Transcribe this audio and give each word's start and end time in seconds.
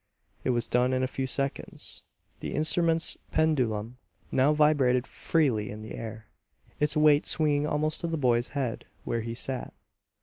It 0.43 0.49
was 0.49 0.65
done 0.67 0.93
in 0.93 1.03
a 1.03 1.07
few 1.07 1.27
seconds. 1.27 2.01
The 2.39 2.55
instrument's 2.55 3.17
pendulum 3.29 3.99
now 4.31 4.51
vibrated 4.51 5.05
freely 5.05 5.69
in 5.69 5.81
the 5.81 5.93
air, 5.93 6.25
its 6.79 6.97
weight 6.97 7.27
swinging 7.27 7.67
almost 7.67 8.01
to 8.01 8.07
the 8.07 8.17
boy's 8.17 8.49
head 8.57 8.85
where 9.03 9.21
he 9.21 9.35
sat. 9.35 9.75